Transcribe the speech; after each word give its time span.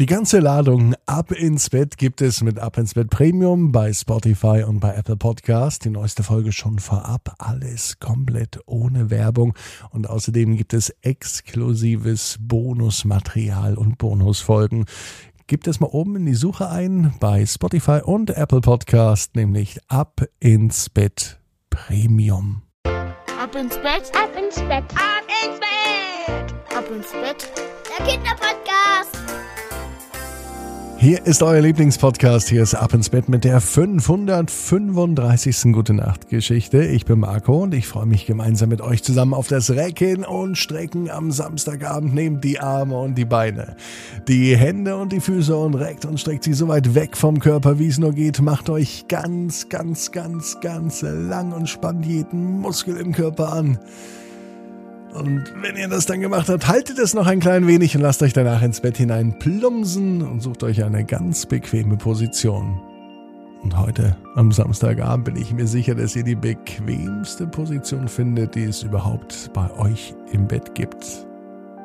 Die 0.00 0.06
ganze 0.06 0.40
Ladung 0.40 0.96
Ab 1.06 1.30
ins 1.30 1.70
Bett 1.70 1.96
gibt 1.96 2.20
es 2.20 2.42
mit 2.42 2.58
Ab 2.58 2.78
ins 2.78 2.94
Bett 2.94 3.10
Premium 3.10 3.70
bei 3.70 3.92
Spotify 3.92 4.64
und 4.66 4.80
bei 4.80 4.92
Apple 4.92 5.16
Podcast. 5.16 5.84
Die 5.84 5.90
neueste 5.90 6.24
Folge 6.24 6.50
schon 6.50 6.80
vorab. 6.80 7.36
Alles 7.38 8.00
komplett 8.00 8.58
ohne 8.66 9.10
Werbung. 9.10 9.54
Und 9.90 10.10
außerdem 10.10 10.56
gibt 10.56 10.74
es 10.74 10.90
exklusives 11.02 12.38
Bonusmaterial 12.40 13.78
und 13.78 13.96
Bonusfolgen. 13.96 14.86
Gibt 15.46 15.68
es 15.68 15.78
mal 15.78 15.90
oben 15.92 16.16
in 16.16 16.26
die 16.26 16.34
Suche 16.34 16.68
ein 16.68 17.14
bei 17.20 17.46
Spotify 17.46 18.00
und 18.02 18.30
Apple 18.30 18.62
Podcast, 18.62 19.36
nämlich 19.36 19.78
Ab 19.86 20.22
ins 20.40 20.90
Bett 20.90 21.38
Premium. 21.70 22.62
Ab 22.84 23.54
ins 23.54 23.76
Bett, 23.76 24.10
ab 24.12 24.30
ins 24.36 24.56
Bett, 24.56 24.84
ab 24.96 25.22
ins 25.44 25.60
Bett, 25.60 26.76
ab 26.76 26.84
ins 26.90 27.12
Bett. 27.12 27.52
Der 27.96 28.06
Kinderpodcast. 28.06 29.33
Hier 31.04 31.26
ist 31.26 31.42
euer 31.42 31.60
Lieblingspodcast. 31.60 32.48
Hier 32.48 32.62
ist 32.62 32.72
Ab 32.72 32.94
ins 32.94 33.10
Bett 33.10 33.28
mit 33.28 33.44
der 33.44 33.60
535. 33.60 35.74
Gute 35.74 35.92
Nacht 35.92 36.30
Geschichte. 36.30 36.82
Ich 36.82 37.04
bin 37.04 37.20
Marco 37.20 37.62
und 37.62 37.74
ich 37.74 37.86
freue 37.86 38.06
mich 38.06 38.24
gemeinsam 38.24 38.70
mit 38.70 38.80
euch 38.80 39.02
zusammen 39.02 39.34
auf 39.34 39.46
das 39.46 39.70
Recken 39.70 40.24
und 40.24 40.56
Strecken 40.56 41.10
am 41.10 41.30
Samstagabend. 41.30 42.14
Nehmt 42.14 42.42
die 42.42 42.58
Arme 42.58 42.98
und 42.98 43.18
die 43.18 43.26
Beine, 43.26 43.76
die 44.28 44.56
Hände 44.56 44.96
und 44.96 45.12
die 45.12 45.20
Füße 45.20 45.54
und 45.54 45.74
reckt 45.74 46.06
und 46.06 46.18
streckt 46.18 46.44
sie 46.44 46.54
so 46.54 46.68
weit 46.68 46.94
weg 46.94 47.18
vom 47.18 47.38
Körper, 47.38 47.78
wie 47.78 47.88
es 47.88 47.98
nur 47.98 48.14
geht. 48.14 48.40
Macht 48.40 48.70
euch 48.70 49.04
ganz, 49.06 49.68
ganz, 49.68 50.10
ganz, 50.10 50.58
ganz 50.62 51.02
lang 51.02 51.52
und 51.52 51.68
spannt 51.68 52.06
jeden 52.06 52.60
Muskel 52.60 52.96
im 52.96 53.12
Körper 53.12 53.52
an. 53.52 53.78
Und 55.14 55.44
wenn 55.62 55.76
ihr 55.76 55.86
das 55.86 56.06
dann 56.06 56.20
gemacht 56.20 56.48
habt, 56.48 56.66
haltet 56.66 56.98
es 56.98 57.14
noch 57.14 57.28
ein 57.28 57.38
klein 57.38 57.68
wenig 57.68 57.94
und 57.96 58.02
lasst 58.02 58.20
euch 58.22 58.32
danach 58.32 58.62
ins 58.62 58.80
Bett 58.80 58.96
hinein 58.96 59.38
plumpsen 59.38 60.22
und 60.22 60.40
sucht 60.40 60.64
euch 60.64 60.82
eine 60.82 61.04
ganz 61.04 61.46
bequeme 61.46 61.96
Position. 61.96 62.80
Und 63.62 63.78
heute 63.78 64.16
am 64.34 64.50
Samstagabend 64.50 65.24
bin 65.24 65.36
ich 65.36 65.52
mir 65.52 65.68
sicher, 65.68 65.94
dass 65.94 66.16
ihr 66.16 66.24
die 66.24 66.34
bequemste 66.34 67.46
Position 67.46 68.08
findet, 68.08 68.56
die 68.56 68.64
es 68.64 68.82
überhaupt 68.82 69.52
bei 69.54 69.70
euch 69.78 70.14
im 70.32 70.48
Bett 70.48 70.74
gibt. 70.74 71.26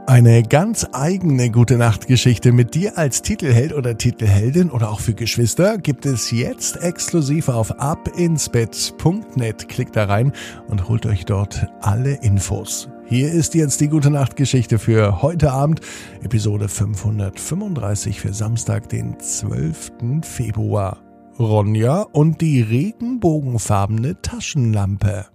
Eine 0.07 0.41
ganz 0.41 0.87
eigene 0.91 1.51
gute 1.51 1.77
Nachtgeschichte 1.77 2.51
mit 2.51 2.73
dir 2.73 2.97
als 2.97 3.21
Titelheld 3.21 3.73
oder 3.73 3.95
Titelheldin 3.95 4.71
oder 4.71 4.89
auch 4.89 5.01
für 5.01 5.13
Geschwister 5.13 5.77
gibt 5.77 6.07
es 6.07 6.31
jetzt 6.31 6.81
exklusiv 6.81 7.47
auf 7.47 7.79
abinsbett.net. 7.79 9.69
Klickt 9.69 9.95
da 9.95 10.05
rein 10.05 10.33
und 10.67 10.89
holt 10.89 11.05
euch 11.05 11.25
dort 11.25 11.67
alle 11.79 12.15
Infos. 12.23 12.89
Hier 13.09 13.31
ist 13.31 13.55
jetzt 13.55 13.81
die 13.81 13.87
gute 13.87 14.11
Nachtgeschichte 14.11 14.77
für 14.77 15.23
heute 15.23 15.51
Abend, 15.51 15.81
Episode 16.21 16.69
535 16.69 18.21
für 18.21 18.35
Samstag, 18.35 18.87
den 18.89 19.19
12. 19.19 19.93
Februar. 20.21 21.01
Ronja 21.39 22.03
und 22.03 22.39
die 22.39 22.61
regenbogenfarbene 22.61 24.21
Taschenlampe. 24.21 25.25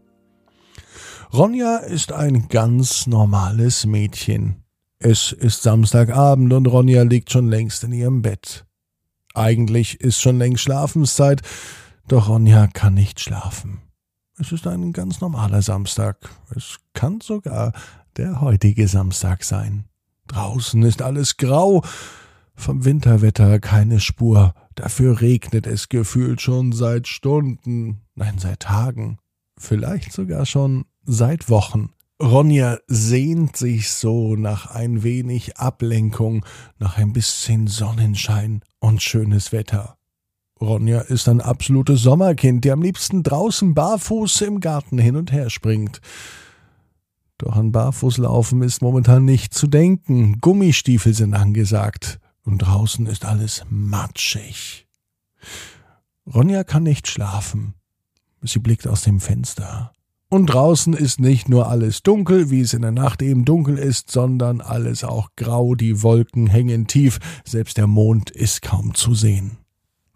Ronja 1.32 1.78
ist 1.78 2.12
ein 2.12 2.46
ganz 2.46 3.08
normales 3.08 3.86
Mädchen. 3.86 4.62
Es 5.00 5.32
ist 5.32 5.64
Samstagabend 5.64 6.52
und 6.52 6.66
Ronja 6.66 7.02
liegt 7.02 7.32
schon 7.32 7.48
längst 7.48 7.82
in 7.82 7.90
ihrem 7.90 8.22
Bett. 8.22 8.66
Eigentlich 9.34 10.00
ist 10.00 10.20
schon 10.20 10.38
längst 10.38 10.62
Schlafenszeit, 10.62 11.42
doch 12.06 12.28
Ronja 12.28 12.68
kann 12.68 12.94
nicht 12.94 13.18
schlafen. 13.18 13.80
Es 14.36 14.50
ist 14.50 14.66
ein 14.66 14.92
ganz 14.92 15.20
normaler 15.20 15.62
Samstag. 15.62 16.28
Es 16.54 16.78
kann 16.92 17.20
sogar 17.20 17.72
der 18.16 18.40
heutige 18.40 18.88
Samstag 18.88 19.44
sein. 19.44 19.84
Draußen 20.26 20.82
ist 20.82 21.02
alles 21.02 21.36
grau, 21.36 21.84
vom 22.56 22.84
Winterwetter 22.84 23.60
keine 23.60 24.00
Spur, 24.00 24.54
dafür 24.74 25.20
regnet 25.20 25.66
es 25.66 25.88
gefühlt 25.88 26.40
schon 26.40 26.72
seit 26.72 27.06
Stunden, 27.06 28.00
nein, 28.16 28.38
seit 28.38 28.60
Tagen, 28.60 29.18
vielleicht 29.56 30.12
sogar 30.12 30.46
schon 30.46 30.84
seit 31.04 31.48
Wochen. 31.48 31.90
Ronja 32.20 32.78
sehnt 32.86 33.56
sich 33.56 33.90
so 33.90 34.34
nach 34.34 34.66
ein 34.66 35.02
wenig 35.02 35.58
Ablenkung, 35.58 36.44
nach 36.78 36.96
ein 36.96 37.12
bisschen 37.12 37.66
Sonnenschein 37.66 38.62
und 38.80 39.02
schönes 39.02 39.52
Wetter. 39.52 39.96
Ronja 40.60 41.00
ist 41.00 41.28
ein 41.28 41.40
absolutes 41.40 42.02
Sommerkind, 42.02 42.64
der 42.64 42.74
am 42.74 42.82
liebsten 42.82 43.22
draußen 43.22 43.74
barfuß 43.74 44.42
im 44.42 44.60
Garten 44.60 44.98
hin 44.98 45.16
und 45.16 45.32
her 45.32 45.50
springt. 45.50 46.00
Doch 47.38 47.56
an 47.56 47.72
Barfußlaufen 47.72 48.62
ist 48.62 48.80
momentan 48.80 49.24
nicht 49.24 49.52
zu 49.54 49.66
denken. 49.66 50.40
Gummistiefel 50.40 51.14
sind 51.14 51.34
angesagt 51.34 52.20
und 52.44 52.58
draußen 52.58 53.06
ist 53.06 53.24
alles 53.24 53.64
matschig. 53.68 54.86
Ronja 56.32 56.64
kann 56.64 56.84
nicht 56.84 57.08
schlafen. 57.08 57.74
Sie 58.40 58.60
blickt 58.60 58.86
aus 58.86 59.02
dem 59.02 59.20
Fenster. 59.20 59.92
Und 60.28 60.46
draußen 60.46 60.94
ist 60.94 61.20
nicht 61.20 61.48
nur 61.48 61.68
alles 61.68 62.02
dunkel, 62.02 62.50
wie 62.50 62.60
es 62.60 62.72
in 62.72 62.82
der 62.82 62.92
Nacht 62.92 63.22
eben 63.22 63.44
dunkel 63.44 63.78
ist, 63.78 64.10
sondern 64.10 64.60
alles 64.60 65.04
auch 65.04 65.30
grau, 65.36 65.74
die 65.74 66.02
Wolken 66.02 66.46
hängen 66.46 66.86
tief, 66.86 67.18
selbst 67.44 67.76
der 67.76 67.86
Mond 67.86 68.30
ist 68.30 68.62
kaum 68.62 68.94
zu 68.94 69.14
sehen. 69.14 69.63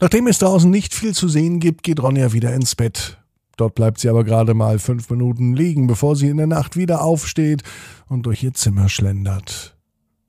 Nachdem 0.00 0.28
es 0.28 0.38
draußen 0.38 0.70
nicht 0.70 0.94
viel 0.94 1.14
zu 1.14 1.28
sehen 1.28 1.58
gibt, 1.58 1.82
geht 1.82 2.00
Ronja 2.00 2.32
wieder 2.32 2.54
ins 2.54 2.76
Bett. 2.76 3.18
Dort 3.56 3.74
bleibt 3.74 3.98
sie 3.98 4.08
aber 4.08 4.22
gerade 4.22 4.54
mal 4.54 4.78
fünf 4.78 5.10
Minuten 5.10 5.56
liegen, 5.56 5.88
bevor 5.88 6.14
sie 6.14 6.28
in 6.28 6.36
der 6.36 6.46
Nacht 6.46 6.76
wieder 6.76 7.02
aufsteht 7.02 7.64
und 8.06 8.24
durch 8.24 8.44
ihr 8.44 8.54
Zimmer 8.54 8.88
schlendert. 8.88 9.76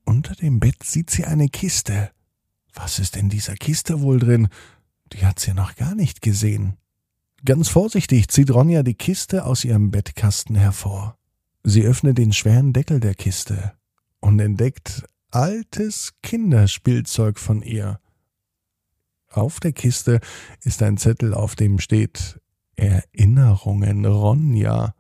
Unter 0.05 0.33
dem 0.33 0.59
Bett 0.59 0.81
sieht 0.83 1.11
sie 1.11 1.25
eine 1.25 1.49
Kiste. 1.49 2.09
Was 2.73 2.97
ist 2.97 3.15
in 3.15 3.29
dieser 3.29 3.53
Kiste 3.53 4.01
wohl 4.01 4.17
drin? 4.17 4.47
Die 5.13 5.23
hat 5.23 5.39
sie 5.39 5.53
noch 5.53 5.75
gar 5.75 5.93
nicht 5.93 6.23
gesehen. 6.23 6.77
Ganz 7.45 7.69
vorsichtig 7.69 8.29
zieht 8.29 8.51
Ronja 8.51 8.81
die 8.81 8.95
Kiste 8.95 9.45
aus 9.45 9.63
ihrem 9.63 9.91
Bettkasten 9.91 10.55
hervor. 10.55 11.15
Sie 11.63 11.83
öffnet 11.83 12.17
den 12.17 12.33
schweren 12.33 12.73
Deckel 12.73 12.99
der 12.99 13.13
Kiste 13.13 13.73
und 14.19 14.39
entdeckt 14.39 15.03
altes 15.29 16.13
Kinderspielzeug 16.23 17.37
von 17.37 17.61
ihr. 17.61 17.99
Auf 19.29 19.59
der 19.59 19.73
Kiste 19.73 20.19
ist 20.63 20.81
ein 20.81 20.97
Zettel, 20.97 21.33
auf 21.33 21.55
dem 21.55 21.79
steht 21.79 22.39
Erinnerungen 22.75 24.05
Ronja. 24.05 24.95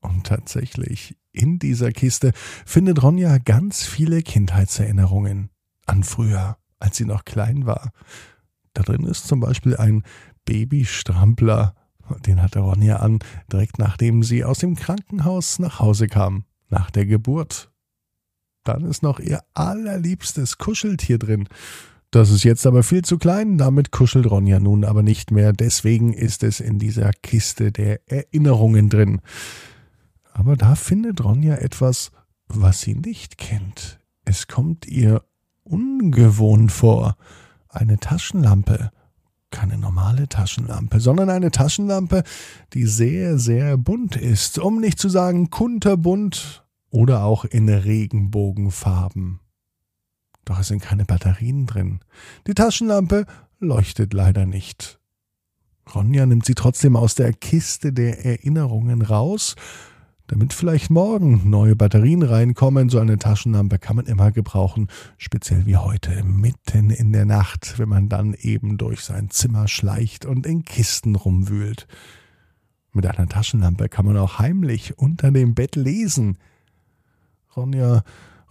Und 0.00 0.26
tatsächlich, 0.26 1.16
in 1.32 1.58
dieser 1.58 1.92
Kiste 1.92 2.32
findet 2.66 3.02
Ronja 3.02 3.38
ganz 3.38 3.84
viele 3.84 4.22
Kindheitserinnerungen 4.22 5.50
an 5.86 6.02
früher, 6.02 6.58
als 6.78 6.96
sie 6.96 7.04
noch 7.04 7.24
klein 7.24 7.64
war. 7.64 7.92
Da 8.74 8.82
drin 8.82 9.04
ist 9.04 9.26
zum 9.26 9.40
Beispiel 9.40 9.76
ein 9.76 10.02
Babystrampler, 10.44 11.74
den 12.26 12.42
hatte 12.42 12.58
Ronja 12.58 12.96
an, 12.96 13.20
direkt 13.50 13.78
nachdem 13.78 14.22
sie 14.22 14.44
aus 14.44 14.58
dem 14.58 14.76
Krankenhaus 14.76 15.58
nach 15.58 15.78
Hause 15.78 16.08
kam, 16.08 16.44
nach 16.68 16.90
der 16.90 17.06
Geburt. 17.06 17.70
Dann 18.64 18.84
ist 18.84 19.02
noch 19.02 19.18
ihr 19.18 19.42
allerliebstes 19.54 20.58
Kuscheltier 20.58 21.18
drin, 21.18 21.48
das 22.12 22.30
ist 22.30 22.44
jetzt 22.44 22.66
aber 22.66 22.82
viel 22.82 23.02
zu 23.02 23.16
klein, 23.16 23.56
damit 23.56 23.90
kuschelt 23.90 24.30
Ronja 24.30 24.60
nun 24.60 24.84
aber 24.84 25.02
nicht 25.02 25.30
mehr, 25.30 25.54
deswegen 25.54 26.12
ist 26.12 26.42
es 26.42 26.60
in 26.60 26.78
dieser 26.78 27.10
Kiste 27.10 27.72
der 27.72 28.00
Erinnerungen 28.06 28.90
drin. 28.90 29.22
Aber 30.34 30.56
da 30.56 30.74
findet 30.74 31.24
Ronja 31.24 31.54
etwas, 31.56 32.12
was 32.48 32.82
sie 32.82 32.94
nicht 32.94 33.38
kennt. 33.38 33.98
Es 34.26 34.46
kommt 34.46 34.86
ihr 34.86 35.22
ungewohnt 35.64 36.70
vor. 36.70 37.16
Eine 37.70 37.98
Taschenlampe. 37.98 38.90
Keine 39.50 39.78
normale 39.78 40.28
Taschenlampe, 40.28 41.00
sondern 41.00 41.30
eine 41.30 41.50
Taschenlampe, 41.50 42.24
die 42.74 42.84
sehr, 42.84 43.38
sehr 43.38 43.78
bunt 43.78 44.16
ist, 44.16 44.58
um 44.58 44.80
nicht 44.80 44.98
zu 44.98 45.08
sagen 45.08 45.48
kunterbunt 45.48 46.66
oder 46.90 47.24
auch 47.24 47.46
in 47.46 47.70
Regenbogenfarben. 47.70 49.40
Es 50.62 50.68
sind 50.68 50.80
keine 50.80 51.04
Batterien 51.04 51.66
drin. 51.66 51.98
Die 52.46 52.54
Taschenlampe 52.54 53.26
leuchtet 53.58 54.14
leider 54.14 54.46
nicht. 54.46 55.00
Ronja 55.92 56.24
nimmt 56.24 56.46
sie 56.46 56.54
trotzdem 56.54 56.94
aus 56.94 57.16
der 57.16 57.32
Kiste 57.32 57.92
der 57.92 58.24
Erinnerungen 58.24 59.02
raus, 59.02 59.56
damit 60.28 60.52
vielleicht 60.52 60.88
morgen 60.88 61.50
neue 61.50 61.74
Batterien 61.74 62.22
reinkommen. 62.22 62.90
So 62.90 63.00
eine 63.00 63.18
Taschenlampe 63.18 63.80
kann 63.80 63.96
man 63.96 64.06
immer 64.06 64.30
gebrauchen, 64.30 64.86
speziell 65.18 65.66
wie 65.66 65.78
heute, 65.78 66.22
mitten 66.22 66.90
in 66.90 67.12
der 67.12 67.24
Nacht, 67.24 67.80
wenn 67.80 67.88
man 67.88 68.08
dann 68.08 68.32
eben 68.34 68.78
durch 68.78 69.00
sein 69.00 69.30
Zimmer 69.30 69.66
schleicht 69.66 70.24
und 70.24 70.46
in 70.46 70.64
Kisten 70.64 71.16
rumwühlt. 71.16 71.88
Mit 72.92 73.04
einer 73.04 73.28
Taschenlampe 73.28 73.88
kann 73.88 74.06
man 74.06 74.16
auch 74.16 74.38
heimlich 74.38 74.96
unter 74.96 75.32
dem 75.32 75.56
Bett 75.56 75.74
lesen. 75.74 76.38
Ronja 77.56 78.04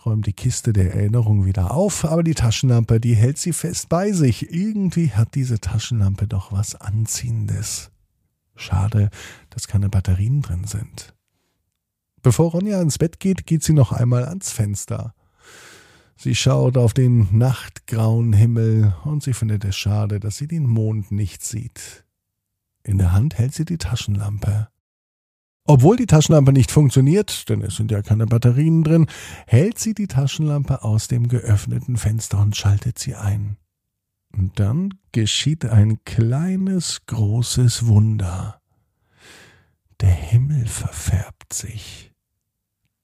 räumt 0.06 0.26
die 0.26 0.34
Kiste 0.34 0.74
der 0.74 0.94
Erinnerung 0.94 1.46
wieder 1.46 1.72
auf, 1.72 2.06
aber 2.06 2.24
die 2.24 2.34
Taschenlampe, 2.34 3.00
die 3.00 3.16
hält 3.16 3.38
sie 3.38 3.54
fest 3.54 3.90
bei 3.90 4.12
sich. 4.12 4.52
Irgendwie 4.52 5.12
hat 5.12 5.36
diese 5.36 5.60
Taschenlampe 5.60 6.28
doch 6.28 6.52
was 6.52 6.76
Anziehendes. 6.76 7.92
Schade, 8.56 9.10
dass 9.50 9.68
keine 9.68 9.90
Batterien 9.90 10.42
drin 10.42 10.66
sind. 10.66 11.14
Bevor 12.22 12.52
Ronja 12.52 12.82
ins 12.82 12.98
Bett 12.98 13.20
geht, 13.20 13.46
geht 13.46 13.64
sie 13.64 13.74
noch 13.74 13.92
einmal 13.92 14.26
ans 14.26 14.52
Fenster. 14.52 15.16
Sie 16.16 16.36
schaut 16.36 16.78
auf 16.78 16.94
den 16.94 17.36
nachtgrauen 17.36 18.34
Himmel 18.34 18.96
und 19.06 19.24
sie 19.24 19.34
findet 19.34 19.66
es 19.66 19.76
schade, 19.76 20.20
dass 20.20 20.38
sie 20.38 20.48
den 20.48 20.68
Mond 20.68 21.12
nicht 21.12 21.44
sieht. 21.44 22.06
In 22.84 23.00
der 23.00 23.12
Hand 23.12 23.38
hält 23.38 23.56
sie 23.56 23.66
die 23.66 23.80
Taschenlampe. 23.80 24.71
Obwohl 25.66 25.96
die 25.96 26.08
Taschenlampe 26.08 26.52
nicht 26.54 26.72
funktioniert, 26.72 27.48
denn 27.50 27.62
es 27.62 27.76
sind 27.76 27.92
ja 27.92 28.02
keine 28.02 28.26
Batterien 28.26 28.84
drin, 28.84 29.08
hält 29.46 29.78
sie 29.78 29.94
die 29.94 30.08
Taschenlampe 30.08 30.84
aus 30.84 31.08
dem 31.08 31.28
geöffneten 31.28 31.98
Fenster 31.98 32.40
und 32.40 32.56
schaltet 32.56 32.98
sie 32.98 33.16
ein. 33.16 33.58
Und 34.36 34.60
dann 34.60 34.96
geschieht 35.12 35.66
ein 35.66 36.04
kleines, 36.04 37.06
großes 37.06 37.86
Wunder. 37.88 38.60
Der 40.00 40.10
Himmel 40.10 40.66
verfärbt 40.66 41.54
sich. 41.54 42.12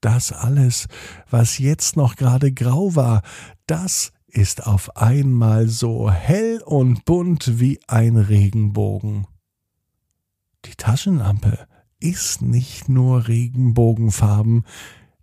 Das 0.02 0.32
alles, 0.32 0.88
was 1.30 1.58
jetzt 1.58 1.96
noch 1.96 2.16
gerade 2.16 2.52
grau 2.52 2.96
war, 2.96 3.22
das 3.68 4.12
ist 4.28 4.66
auf 4.66 4.96
einmal 4.98 5.68
so 5.68 6.12
hell 6.12 6.62
und 6.66 7.06
bunt 7.06 7.60
wie 7.60 7.80
ein 7.88 8.18
Regenbogen. 8.18 9.28
Die 10.66 10.76
Taschenlampe 10.76 11.68
ist 12.00 12.42
nicht 12.42 12.90
nur 12.90 13.28
Regenbogenfarben, 13.28 14.66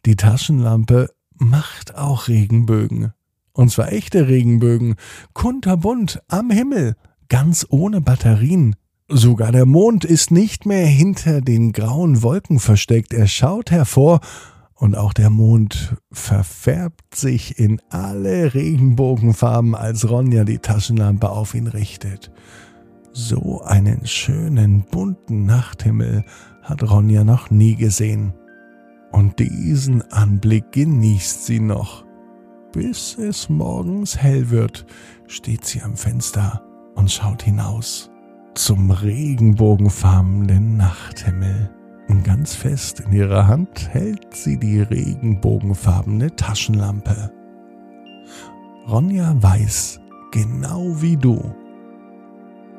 die 0.06 0.17
Taschenlampe 0.17 1.11
macht 1.37 1.97
auch 1.97 2.29
Regenbögen. 2.29 3.12
Und 3.53 3.71
zwar 3.71 3.93
echte 3.93 4.29
Regenbögen, 4.29 4.97
kunterbunt 5.32 6.23
am 6.29 6.50
Himmel, 6.50 6.97
ganz 7.29 7.67
ohne 7.69 8.00
Batterien. 8.00 8.76
Sogar 9.09 9.53
der 9.53 9.67
Mond 9.67 10.05
ist 10.05 10.31
nicht 10.31 10.67
mehr 10.67 10.87
hinter 10.87 11.41
den 11.41 11.73
grauen 11.73 12.23
Wolken 12.23 12.59
versteckt, 12.59 13.12
er 13.12 13.29
schaut 13.29 13.71
hervor, 13.71 14.21
und 14.75 14.97
auch 14.97 15.12
der 15.12 15.31
Mond 15.31 15.97
verfärbt 16.11 17.15
sich 17.15 17.59
in 17.59 17.81
alle 17.91 18.55
Regenbogenfarben, 18.55 19.75
als 19.75 20.11
Ronja 20.11 20.44
die 20.44 20.59
Taschenlampe 20.59 21.31
auf 21.31 21.55
ihn 21.55 21.69
richtet. 21.69 22.32
So 23.12 23.62
einen 23.62 24.06
schönen 24.06 24.85
bunten 24.91 25.47
Nachthimmel 25.47 26.25
hat 26.64 26.82
Ronja 26.82 27.22
noch 27.25 27.50
nie 27.50 27.76
gesehen. 27.76 28.34
Und 29.12 29.38
diesen 29.38 30.02
Anblick 30.11 30.72
genießt 30.72 31.46
sie 31.46 31.61
noch. 31.61 32.05
Bis 32.72 33.16
es 33.16 33.49
morgens 33.49 34.19
hell 34.19 34.50
wird, 34.50 34.84
steht 35.28 35.64
sie 35.64 35.82
am 35.82 35.96
Fenster 35.96 36.62
und 36.96 37.11
schaut 37.11 37.43
hinaus 37.43 38.11
zum 38.55 38.90
regenbogenfarbenen 38.90 40.76
Nachthimmel. 40.76 41.70
Und 42.08 42.25
ganz 42.25 42.55
fest 42.55 43.00
in 43.00 43.12
ihrer 43.12 43.46
Hand 43.46 43.88
hält 43.90 44.34
sie 44.34 44.58
die 44.58 44.81
regenbogenfarbene 44.81 46.34
Taschenlampe. 46.34 47.32
Ronja 48.88 49.34
weiß, 49.43 50.00
genau 50.32 51.00
wie 51.00 51.16
du, 51.16 51.55